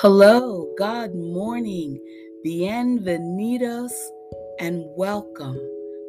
[0.00, 1.98] Hello, God morning,
[2.44, 3.92] bienvenidos,
[4.60, 5.56] and welcome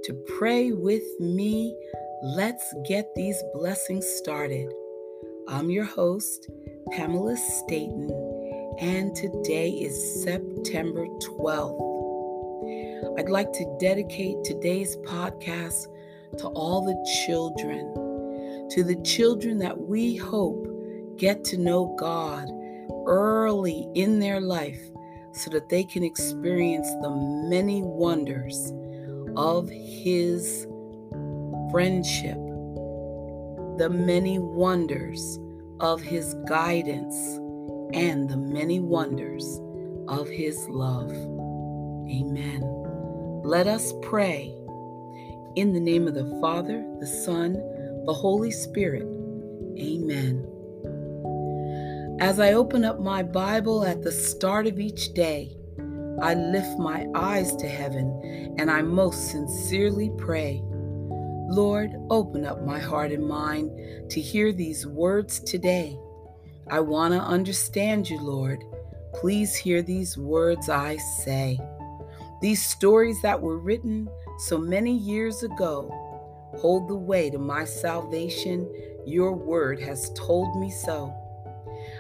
[0.03, 1.73] to Pray With Me.
[2.21, 4.69] Let's get these blessings started.
[5.47, 6.49] I'm your host,
[6.91, 8.09] Pamela Staten,
[8.81, 11.05] and today is September
[11.39, 11.79] 12th.
[13.17, 15.87] I'd like to dedicate today's podcast
[16.39, 17.93] to all the children,
[18.71, 20.67] to the children that we hope
[21.15, 22.49] get to know God
[23.07, 24.79] early in their life
[25.31, 27.09] so that they can experience the
[27.49, 28.73] many wonders
[29.35, 30.67] of His
[31.71, 32.37] friendship,
[33.77, 35.39] the many wonders
[35.79, 37.15] of His guidance,
[37.93, 39.59] and the many wonders
[40.07, 41.11] of His love.
[41.11, 42.61] Amen.
[43.43, 44.53] Let us pray.
[45.55, 47.53] In the name of the Father, the Son,
[48.05, 49.07] the Holy Spirit.
[49.79, 50.46] Amen.
[52.19, 55.55] As I open up my Bible at the start of each day,
[56.19, 60.63] I lift my eyes to heaven and I most sincerely pray.
[60.63, 65.95] Lord, open up my heart and mind to hear these words today.
[66.67, 68.63] I want to understand you, Lord.
[69.13, 71.59] Please hear these words I say.
[72.41, 74.09] These stories that were written
[74.39, 75.91] so many years ago
[76.57, 78.67] hold the way to my salvation.
[79.05, 81.13] Your word has told me so.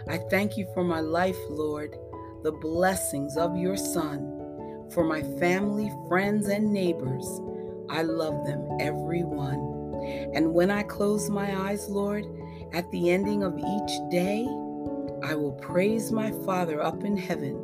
[0.09, 1.97] I thank you for my life, Lord,
[2.43, 7.41] the blessings of your Son, for my family, friends, and neighbors.
[7.89, 10.31] I love them, every one.
[10.33, 12.25] And when I close my eyes, Lord,
[12.71, 14.45] at the ending of each day,
[15.23, 17.55] I will praise my Father up in heaven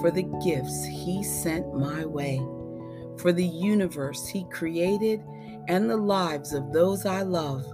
[0.00, 2.38] for the gifts he sent my way,
[3.18, 5.22] for the universe he created
[5.68, 7.66] and the lives of those I love.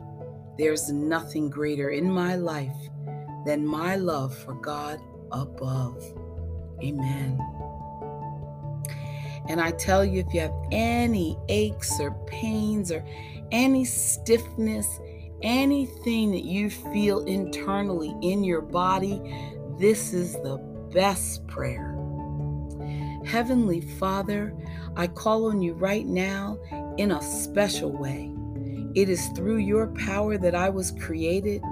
[0.59, 2.90] There's nothing greater in my life
[3.45, 5.01] than my love for God
[5.33, 6.03] above.
[6.83, 7.39] Amen.
[9.49, 13.05] And I tell you, if you have any aches or pains or
[13.51, 15.01] any stiffness,
[15.43, 19.21] anything that you feel internally in your body,
[19.79, 20.59] this is the
[20.93, 21.97] best prayer.
[23.25, 24.55] Heavenly Father,
[24.97, 26.59] I call on you right now
[26.97, 28.35] in a special way.
[28.95, 31.63] It is through your power that I was created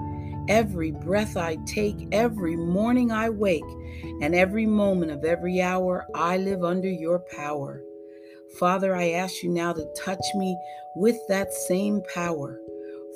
[0.49, 3.69] Every breath I take, every morning I wake,
[4.23, 7.83] and every moment of every hour I live under your power.
[8.59, 10.57] Father, I ask you now to touch me
[10.97, 12.59] with that same power.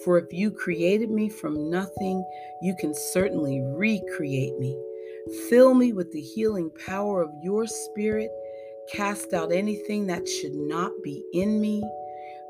[0.05, 2.23] For if you created me from nothing,
[2.61, 4.79] you can certainly recreate me.
[5.49, 8.31] Fill me with the healing power of your spirit.
[8.93, 11.83] Cast out anything that should not be in me.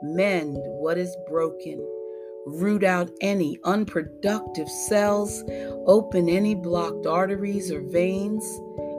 [0.03, 1.87] Mend what is broken
[2.47, 5.45] root out any unproductive cells,
[5.87, 8.45] open any blocked arteries or veins,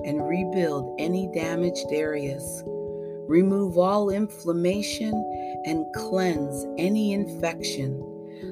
[0.05, 2.63] and rebuild any damaged areas.
[3.27, 5.13] Remove all inflammation
[5.65, 7.99] and cleanse any infection.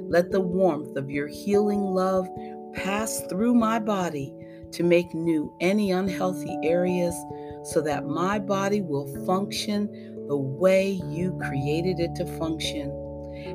[0.09, 2.27] Let the warmth of your healing love
[2.73, 4.33] pass through my body
[4.71, 7.15] to make new any unhealthy areas
[7.63, 9.89] so that my body will function
[10.27, 12.89] the way you created it to function.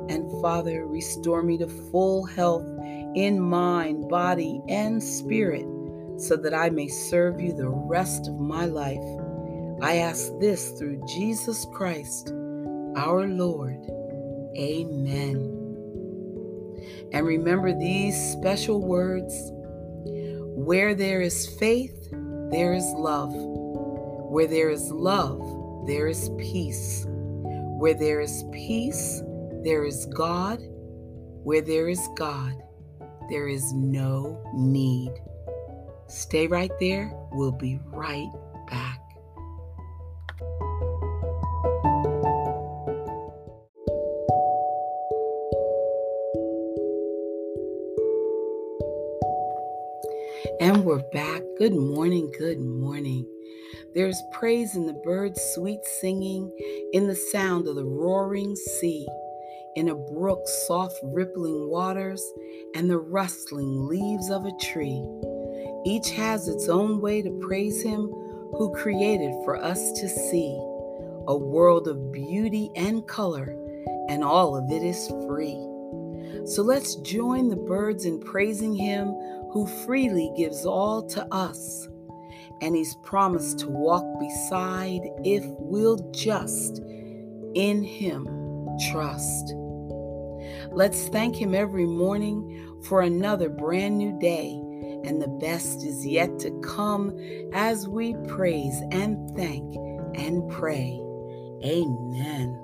[0.09, 2.67] And Father, restore me to full health
[3.15, 5.65] in mind, body, and spirit
[6.17, 9.03] so that I may serve you the rest of my life.
[9.81, 12.29] I ask this through Jesus Christ,
[12.95, 13.79] our Lord.
[14.57, 15.53] Amen.
[17.13, 19.51] And remember these special words
[20.55, 22.09] where there is faith,
[22.49, 23.31] there is love.
[23.33, 25.39] Where there is love,
[25.85, 27.05] there is peace.
[27.07, 29.21] Where there is peace,
[29.67, 30.59] there is God.
[31.43, 32.53] Where there is God,
[33.29, 35.11] there is no need.
[36.07, 37.11] Stay right there.
[37.33, 38.31] We'll be right
[38.69, 39.01] back.
[50.61, 51.41] And we're back.
[51.57, 52.31] Good morning.
[52.39, 53.27] Good morning.
[53.93, 56.49] There's praise in the birds' sweet singing,
[56.93, 59.05] in the sound of the roaring sea
[59.77, 62.33] in a brook's soft rippling waters
[62.73, 65.07] and the rustling leaves of a tree.
[65.85, 68.07] Each has its own way to praise Him
[68.57, 70.57] who created for us to see
[71.27, 73.55] a world of beauty and color,
[74.09, 75.61] and all of it is free.
[76.47, 79.09] So let's join the birds in praising Him
[79.51, 81.87] who freely gives all to us.
[82.61, 86.79] And He's promised to walk beside if we'll just
[87.53, 88.25] in Him
[88.89, 89.53] trust.
[90.71, 94.61] Let's thank Him every morning for another brand new day
[95.07, 97.17] and the best is yet to come
[97.53, 99.75] as we praise and thank
[100.15, 101.01] and pray.
[101.63, 102.63] Amen.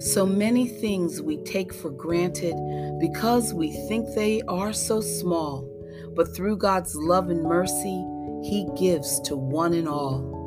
[0.00, 2.54] So many things we take for granted
[2.98, 5.68] because we think they are so small,
[6.16, 8.02] but through God's love and mercy,
[8.42, 10.38] He gives to one and all.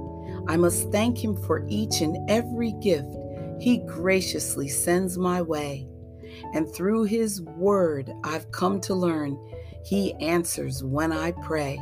[0.47, 3.15] I must thank Him for each and every gift
[3.63, 5.88] He graciously sends my way.
[6.54, 9.39] And through His Word, I've come to learn
[9.86, 11.80] He answers when I pray.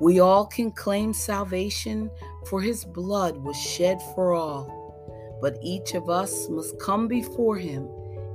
[0.00, 2.10] We all can claim salvation,
[2.46, 4.78] for His blood was shed for all
[5.40, 7.88] but each of us must come before Him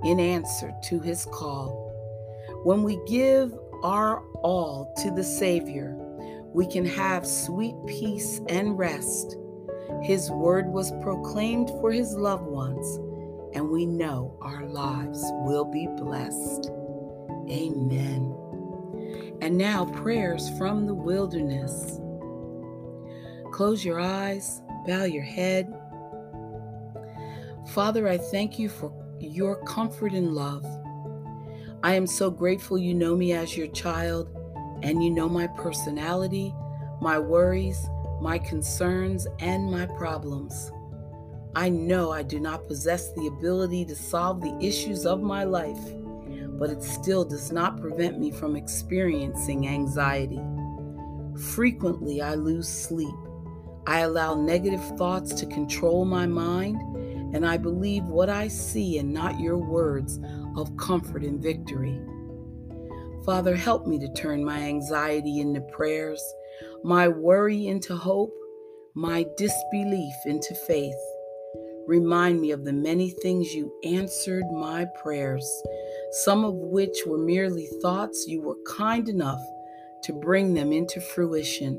[0.04, 1.92] in answer to His call.
[2.64, 3.54] When we give
[3.84, 5.96] our all to the Savior,
[6.54, 9.38] we can have sweet peace and rest.
[10.04, 12.86] His word was proclaimed for His loved ones,
[13.56, 16.70] and we know our lives will be blessed.
[17.50, 18.36] Amen.
[19.42, 22.00] And now, prayers from the wilderness.
[23.52, 25.74] Close your eyes, bow your head
[27.68, 30.66] Father, I thank you for your comfort and love.
[31.82, 34.30] I am so grateful you know me as your child
[34.84, 36.54] and you know my personality,
[37.02, 37.84] my worries,
[38.24, 40.72] my concerns, and my problems.
[41.56, 45.94] I know I do not possess the ability to solve the issues of my life,
[46.58, 50.42] but it still does not prevent me from experiencing anxiety.
[51.54, 53.14] Frequently, I lose sleep.
[53.86, 56.78] I allow negative thoughts to control my mind
[57.36, 60.20] and I believe what I see and not your words
[60.56, 62.00] of comfort and victory.
[63.26, 66.24] Father, help me to turn my anxiety into prayers,
[66.84, 68.34] my worry into hope,
[68.96, 70.96] my disbelief into faith.
[71.88, 75.46] Remind me of the many things you answered my prayers,
[76.24, 79.42] some of which were merely thoughts you were kind enough
[80.04, 81.78] to bring them into fruition.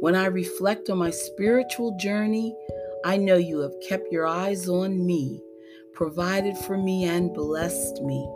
[0.00, 2.54] When I reflect on my spiritual journey,
[3.04, 5.42] I know you have kept your eyes on me,
[5.92, 8.28] provided for me, and blessed me.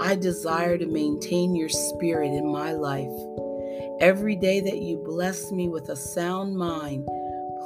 [0.00, 3.12] I desire to maintain your spirit in my life.
[4.00, 7.06] Every day that you bless me with a sound mind,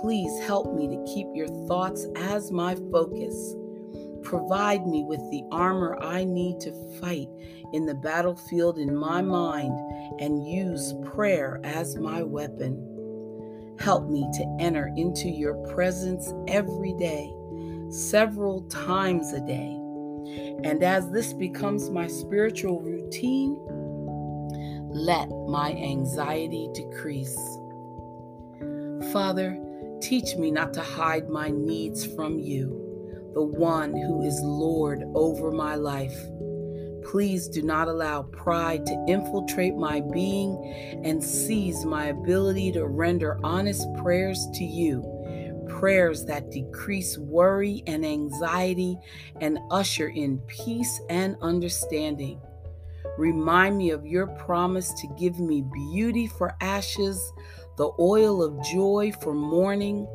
[0.03, 3.55] please help me to keep your thoughts as my focus.
[4.23, 7.29] Provide me with the armor I need to fight
[7.73, 9.73] in the battlefield in my mind
[10.21, 13.77] and use prayer as my weapon.
[13.81, 17.33] Help me to enter into your presence every day,
[17.89, 19.81] several times a day.
[20.63, 23.59] And as this becomes my spiritual routine,
[24.90, 27.37] let my anxiety decrease.
[29.12, 29.58] Father,
[30.00, 35.50] teach me not to hide my needs from you, the one who is Lord over
[35.50, 36.19] my life.
[37.05, 43.38] Please do not allow pride to infiltrate my being and seize my ability to render
[43.43, 45.02] honest prayers to you.
[45.69, 48.99] Prayers that decrease worry and anxiety
[49.40, 52.40] and usher in peace and understanding.
[53.19, 57.32] Remind me of your promise to give me beauty for ashes,
[57.76, 60.06] the oil of joy for mourning,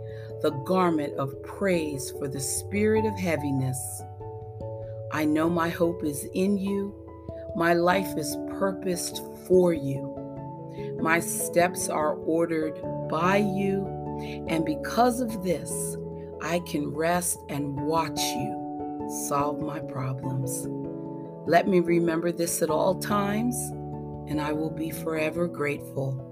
[0.42, 4.02] the garment of praise for the spirit of heaviness.
[5.12, 6.96] I know my hope is in you.
[7.58, 10.98] My life is purposed for you.
[11.02, 13.86] My steps are ordered by you.
[14.48, 15.98] And because of this,
[16.42, 20.83] I can rest and watch you solve my problems.
[21.46, 23.56] Let me remember this at all times,
[24.30, 26.30] and I will be forever grateful.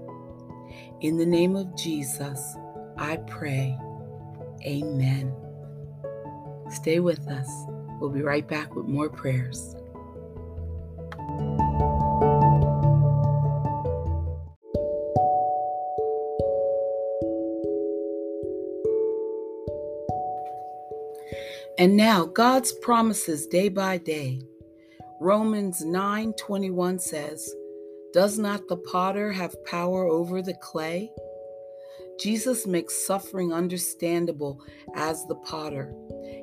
[1.02, 2.56] In the name of Jesus,
[2.96, 3.78] I pray.
[4.64, 5.34] Amen.
[6.70, 7.48] Stay with us.
[8.00, 9.76] We'll be right back with more prayers.
[21.78, 24.40] And now God's promises day by day.
[25.22, 27.54] Romans 9:21 says,
[28.12, 31.12] "Does not the potter have power over the clay?"
[32.18, 34.58] Jesus makes suffering understandable
[34.96, 35.94] as the potter.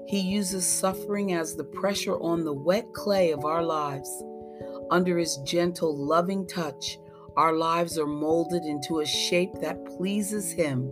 [0.07, 4.09] He uses suffering as the pressure on the wet clay of our lives.
[4.89, 7.01] Under his gentle, loving touch,
[7.35, 10.89] our lives are molded into a shape that pleases him.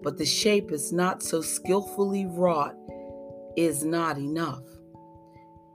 [0.00, 2.76] But the shape is not so skillfully wrought,
[3.56, 4.64] is not enough.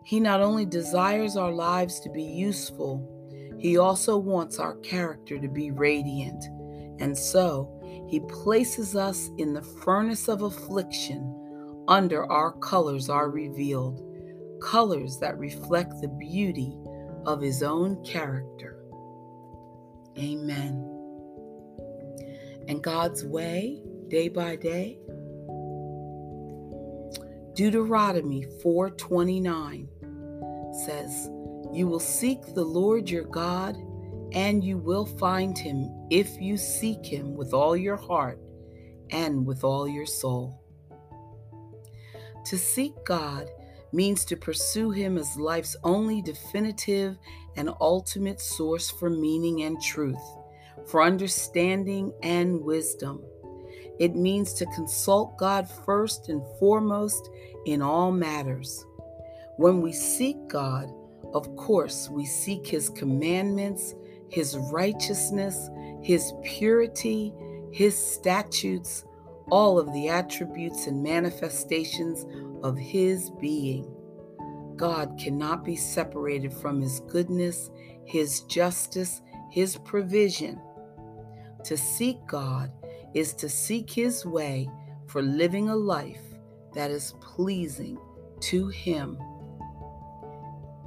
[0.05, 3.12] He not only desires our lives to be useful,
[3.57, 6.45] he also wants our character to be radiant.
[7.00, 7.71] And so,
[8.07, 11.31] he places us in the furnace of affliction
[11.88, 14.03] under our colors are revealed,
[14.62, 16.77] colors that reflect the beauty
[17.25, 18.85] of his own character.
[20.19, 20.91] Amen.
[22.67, 25.00] And God's way, day by day.
[27.55, 29.88] Deuteronomy 4:29
[30.75, 31.29] says,
[31.72, 33.77] "You will seek the Lord your God,
[34.32, 38.39] and you will find him if you seek him with all your heart
[39.12, 40.60] and with all your soul."
[42.46, 43.50] To seek God
[43.91, 47.17] means to pursue Him as life's only definitive
[47.55, 50.22] and ultimate source for meaning and truth,
[50.86, 53.24] for understanding and wisdom.
[53.98, 57.29] It means to consult God first and foremost
[57.65, 58.86] in all matters.
[59.57, 60.91] When we seek God,
[61.33, 63.95] of course, we seek His commandments,
[64.29, 65.69] His righteousness,
[66.01, 67.33] His purity,
[67.71, 69.05] His statutes,
[69.50, 72.25] all of the attributes and manifestations
[72.63, 73.89] of His being.
[74.75, 77.69] God cannot be separated from His goodness,
[78.05, 79.21] His justice,
[79.51, 80.59] His provision.
[81.63, 82.71] To seek God
[83.13, 84.69] is to seek His way
[85.07, 86.21] for living a life
[86.74, 87.97] that is pleasing
[88.41, 89.17] to Him.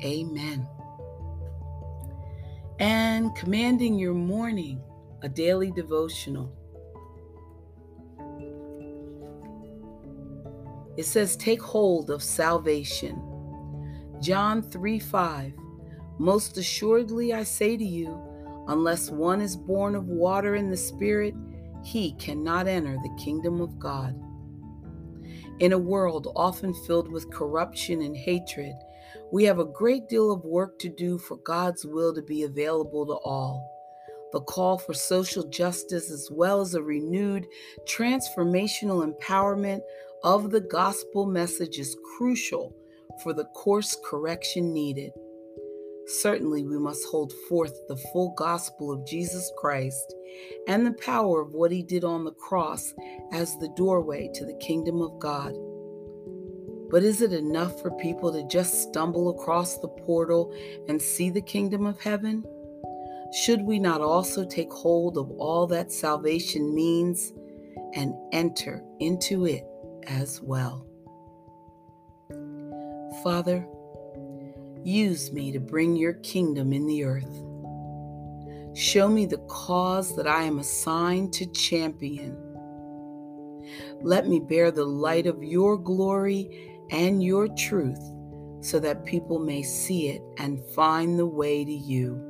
[0.03, 0.67] Amen.
[2.79, 4.81] And commanding your morning,
[5.23, 6.53] a daily devotional.
[10.97, 13.23] It says, Take hold of salvation.
[14.21, 15.53] John 3 5.
[16.19, 18.21] Most assuredly I say to you,
[18.67, 21.35] unless one is born of water and the Spirit,
[21.85, 24.21] he cannot enter the kingdom of God.
[25.61, 28.75] In a world often filled with corruption and hatred,
[29.31, 33.07] we have a great deal of work to do for God's will to be available
[33.07, 33.75] to all.
[34.33, 37.47] The call for social justice, as well as a renewed
[37.87, 39.81] transformational empowerment
[40.23, 42.75] of the gospel message is crucial
[43.23, 45.13] for the course correction needed.
[46.07, 50.15] Certainly, we must hold forth the full gospel of Jesus Christ
[50.67, 52.95] and the power of what he did on the cross
[53.33, 55.55] as the doorway to the kingdom of God.
[56.91, 60.55] But is it enough for people to just stumble across the portal
[60.89, 62.45] and see the kingdom of heaven?
[63.33, 67.33] Should we not also take hold of all that salvation means
[67.95, 69.65] and enter into it
[70.07, 70.87] as well.
[73.23, 73.67] Father,
[74.85, 77.45] use me to bring your kingdom in the earth.
[78.77, 82.37] Show me the cause that I am assigned to champion.
[84.01, 88.01] Let me bear the light of your glory and your truth
[88.61, 92.25] so that people may see it and find the way to you.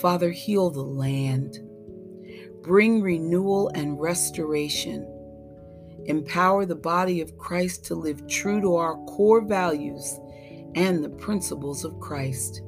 [0.00, 1.58] Father, heal the land.
[2.62, 5.06] Bring renewal and restoration
[6.06, 10.20] Empower the body of Christ to live true to our core values
[10.74, 12.62] and the principles of Christ.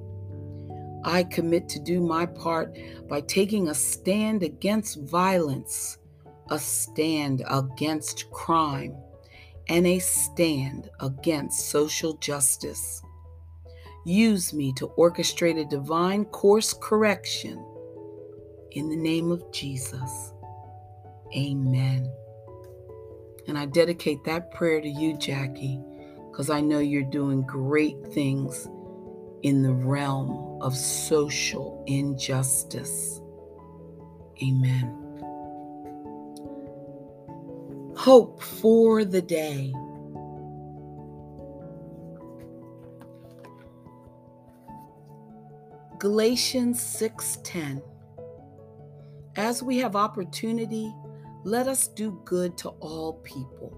[1.05, 2.77] I commit to do my part
[3.09, 5.99] by taking a stand against violence,
[6.51, 8.97] a stand against crime,
[9.69, 13.03] and a stand against social justice.
[14.05, 17.65] Use me to orchestrate a divine course correction.
[18.73, 20.33] In the name of Jesus,
[21.35, 22.11] amen.
[23.49, 25.81] And I dedicate that prayer to you, Jackie,
[26.31, 28.69] because I know you're doing great things
[29.43, 33.21] in the realm of social injustice.
[34.43, 35.06] Amen.
[38.07, 39.73] Hope for the day.
[45.99, 47.83] Galatians 6:10
[49.35, 50.95] As we have opportunity
[51.43, 53.77] let us do good to all people.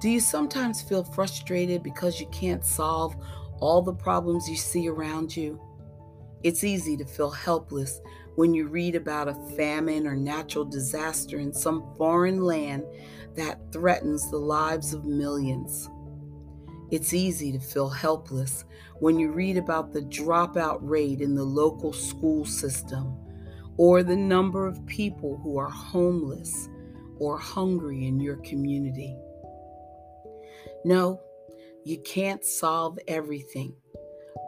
[0.00, 3.16] Do you sometimes feel frustrated because you can't solve
[3.58, 5.60] all the problems you see around you?
[6.44, 8.00] It's easy to feel helpless
[8.34, 12.84] when you read about a famine or natural disaster in some foreign land
[13.34, 15.88] that threatens the lives of millions.
[16.90, 18.66] It's easy to feel helpless
[19.00, 23.16] when you read about the dropout rate in the local school system
[23.78, 26.68] or the number of people who are homeless
[27.18, 29.16] or hungry in your community.
[30.84, 31.22] No,
[31.84, 33.74] you can't solve everything,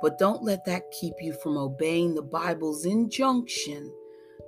[0.02, 3.92] but don't let that keep you from obeying the Bible's injunction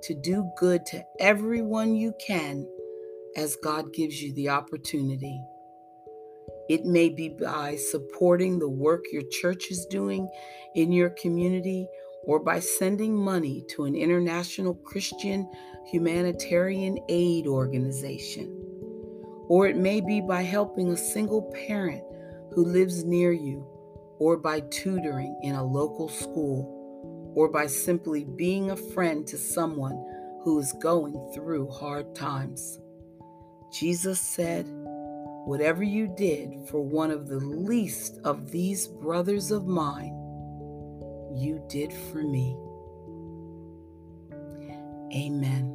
[0.03, 2.67] to do good to everyone you can
[3.37, 5.41] as God gives you the opportunity.
[6.69, 10.29] It may be by supporting the work your church is doing
[10.75, 11.89] in your community
[12.25, 15.49] or by sending money to an international Christian
[15.87, 18.55] humanitarian aid organization.
[19.49, 22.03] Or it may be by helping a single parent
[22.53, 23.67] who lives near you
[24.19, 30.05] or by tutoring in a local school, or by simply being a friend to someone
[30.43, 32.81] who is going through hard times.
[33.73, 34.67] Jesus said,
[35.45, 40.15] Whatever you did for one of the least of these brothers of mine,
[41.35, 42.57] you did for me.
[45.15, 45.75] Amen.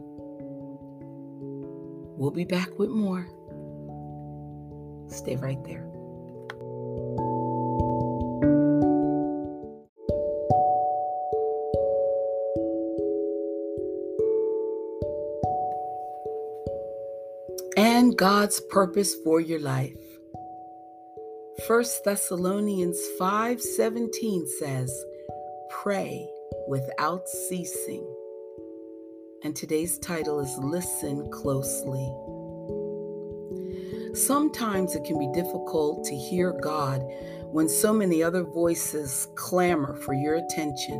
[2.17, 3.27] We'll be back with more.
[5.07, 5.92] Stay right there.
[18.23, 19.99] God's purpose for your life.
[21.67, 24.97] 1 Thessalonians 5:17 says,
[25.69, 26.31] "Pray
[26.69, 28.07] without ceasing."
[29.43, 32.15] And today's title is Listen Closely.
[34.13, 37.03] Sometimes it can be difficult to hear God
[37.51, 40.97] when so many other voices clamor for your attention.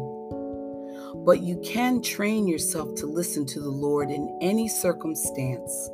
[1.24, 5.90] But you can train yourself to listen to the Lord in any circumstance.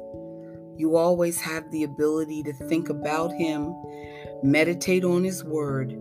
[0.80, 3.76] You always have the ability to think about Him,
[4.42, 5.92] meditate on His Word,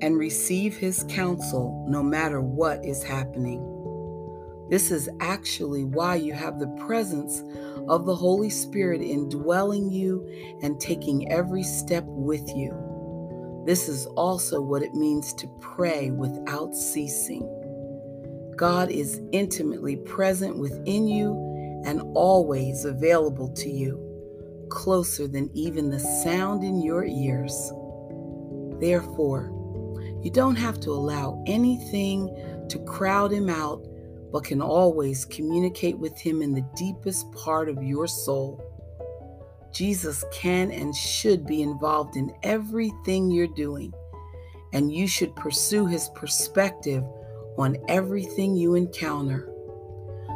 [0.00, 3.60] and receive His counsel no matter what is happening.
[4.70, 7.42] This is actually why you have the presence
[7.86, 10.26] of the Holy Spirit indwelling you
[10.62, 13.62] and taking every step with you.
[13.66, 17.46] This is also what it means to pray without ceasing.
[18.56, 24.03] God is intimately present within you and always available to you,
[24.74, 27.72] closer than even the sound in your ears.
[28.80, 29.50] Therefore,
[30.22, 32.28] you don't have to allow anything
[32.68, 33.86] to crowd him out
[34.34, 38.60] but can always communicate with Him in the deepest part of your soul.
[39.72, 43.92] Jesus can and should be involved in everything you're doing,
[44.72, 47.04] and you should pursue His perspective
[47.56, 49.53] on everything you encounter.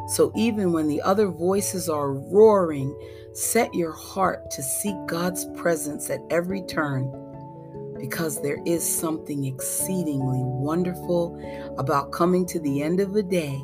[0.08, 2.98] So even when the other voices are roaring,
[3.34, 7.12] set your heart to seek God's presence at every turn
[7.98, 11.38] because there is something exceedingly wonderful
[11.78, 13.56] about coming to the end of a day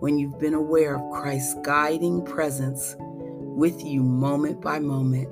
[0.00, 5.28] when you've been aware of Christ's guiding presence with you moment by moment.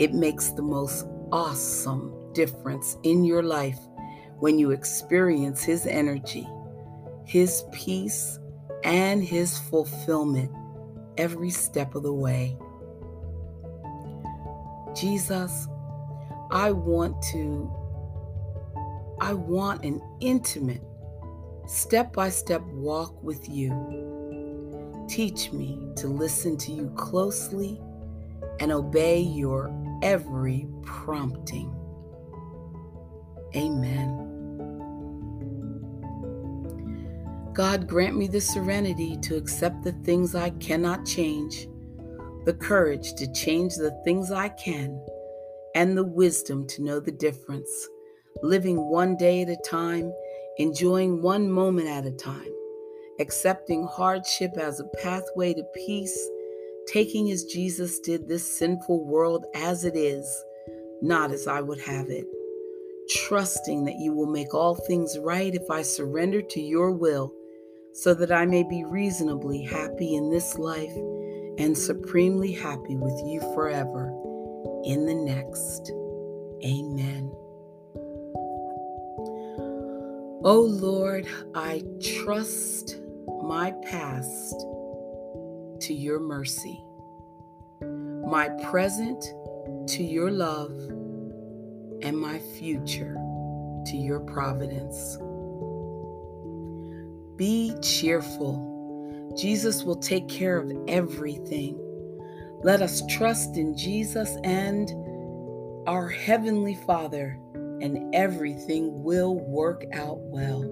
[0.00, 3.78] It makes the most awesome difference in your life
[4.38, 6.48] when you experience His energy,
[7.24, 8.38] His peace,
[8.86, 10.50] and His fulfillment
[11.18, 12.56] every step of the way.
[14.94, 15.66] Jesus,
[16.50, 17.70] I want to,
[19.20, 20.82] I want an intimate
[21.66, 23.72] step by step walk with you.
[25.08, 27.80] Teach me to listen to you closely
[28.60, 31.74] and obey your every prompting.
[33.54, 34.25] Amen.
[37.56, 41.66] God, grant me the serenity to accept the things I cannot change,
[42.44, 45.02] the courage to change the things I can,
[45.74, 47.88] and the wisdom to know the difference,
[48.42, 50.12] living one day at a time
[50.58, 52.52] enjoying one moment at a time,
[53.20, 56.28] accepting hardship as a pathway to peace,
[56.86, 60.26] taking as Jesus did this sinful world as it is,
[61.00, 62.26] not as I would have it,
[63.08, 67.32] trusting that you will make all things right if I surrender to your will,
[67.96, 70.94] so that I may be reasonably happy in this life
[71.58, 74.08] and supremely happy with you forever
[74.84, 75.90] in the next.
[76.62, 77.32] Amen.
[80.44, 81.82] Oh Lord, I
[82.22, 83.00] trust
[83.42, 84.54] my past
[85.80, 86.84] to your mercy,
[87.80, 89.24] my present
[89.88, 90.72] to your love,
[92.02, 93.14] and my future
[93.86, 95.16] to your providence.
[97.36, 99.34] Be cheerful.
[99.36, 101.78] Jesus will take care of everything.
[102.62, 104.90] Let us trust in Jesus and
[105.86, 110.62] our Heavenly Father and everything will work out well.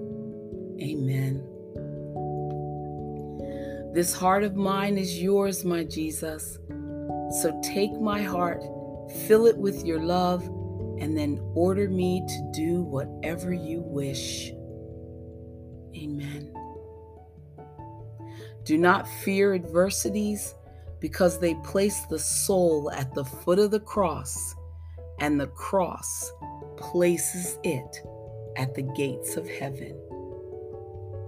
[0.81, 1.43] Amen.
[3.93, 6.59] This heart of mine is yours, my Jesus.
[7.41, 8.61] So take my heart,
[9.27, 10.43] fill it with your love,
[10.99, 14.51] and then order me to do whatever you wish.
[15.95, 16.54] Amen.
[18.65, 20.55] Do not fear adversities
[20.99, 24.55] because they place the soul at the foot of the cross,
[25.19, 26.31] and the cross
[26.77, 28.01] places it
[28.57, 29.95] at the gates of heaven.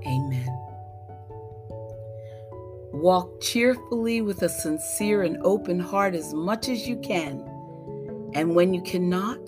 [0.06, 0.48] Amen.
[2.94, 7.40] Walk cheerfully with a sincere and open heart as much as you can.
[8.34, 9.40] And when you cannot,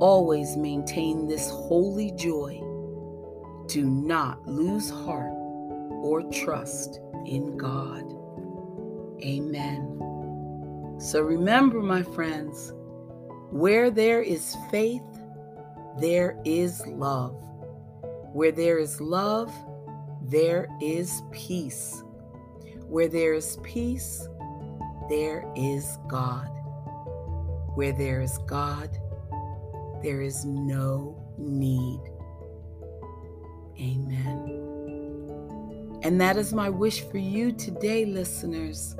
[0.00, 2.62] Always maintain this holy joy.
[3.66, 5.32] Do not lose heart
[6.04, 8.04] or trust in God.
[9.22, 10.96] Amen.
[10.98, 12.72] So remember, my friends,
[13.50, 15.02] where there is faith,
[16.00, 17.36] there is love.
[18.32, 19.52] Where there is love,
[20.22, 22.02] there is peace.
[22.86, 24.28] Where there is peace,
[25.08, 26.48] there is God.
[27.74, 28.90] Where there is God,
[30.02, 32.00] there is no need.
[33.80, 34.67] Amen.
[36.02, 38.94] And that is my wish for you today, listeners,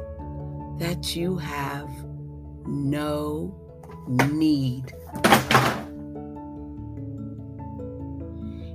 [0.79, 1.89] that you have
[2.67, 3.55] no
[4.09, 4.93] need.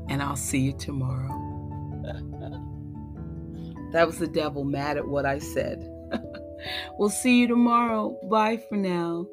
[0.09, 1.29] And I'll see you tomorrow.
[3.91, 5.89] that was the devil mad at what I said.
[6.97, 8.17] we'll see you tomorrow.
[8.29, 9.27] Bye for now.